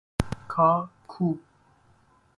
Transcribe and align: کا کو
کا 0.53 0.69
کو 1.13 1.25